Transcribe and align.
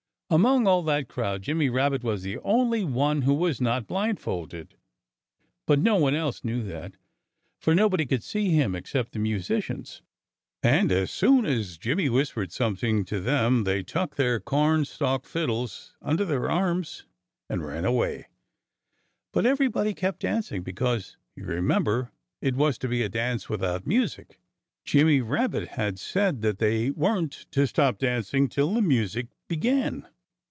Among 0.33 0.65
all 0.65 0.81
that 0.83 1.09
crowd, 1.09 1.41
Jimmy 1.41 1.69
Rabbit 1.69 2.05
was 2.05 2.23
the 2.23 2.37
only 2.37 2.85
one 2.85 3.23
who 3.23 3.33
was 3.33 3.59
not 3.59 3.85
blindfolded. 3.85 4.75
But 5.67 5.77
no 5.77 5.97
one 5.97 6.15
else 6.15 6.45
knew 6.45 6.63
that, 6.63 6.93
for 7.59 7.75
nobody 7.75 8.05
could 8.05 8.23
see 8.23 8.51
him 8.51 8.73
except 8.73 9.11
the 9.11 9.19
musicians. 9.19 10.01
And 10.63 10.89
as 10.89 11.11
soon 11.11 11.45
as 11.45 11.77
Jimmy 11.77 12.07
whispered 12.07 12.53
something 12.53 13.03
to 13.03 13.19
them 13.19 13.65
they 13.65 13.83
tucked 13.83 14.15
their 14.15 14.39
corn 14.39 14.85
stalk 14.85 15.25
fiddles 15.25 15.97
under 16.01 16.23
their 16.23 16.49
arms 16.49 17.03
and 17.49 17.65
ran 17.67 17.83
away. 17.83 18.29
But 19.33 19.45
everybody 19.45 19.93
kept 19.93 20.21
dancing 20.21 20.63
because, 20.63 21.17
you 21.35 21.43
remember, 21.43 22.13
it 22.41 22.55
was 22.55 22.77
to 22.77 22.87
be 22.87 23.03
a 23.03 23.09
dance 23.09 23.49
without 23.49 23.85
music. 23.85 24.39
Jimmy 24.85 25.19
Rabbit 25.19 25.71
had 25.71 25.99
said 25.99 26.41
that 26.41 26.59
they 26.59 26.89
weren't 26.89 27.47
to 27.51 27.67
stop 27.67 27.97
dancing 27.97 28.47
till 28.47 28.73
the 28.73 28.81
music 28.81 29.27
began. 29.49 30.07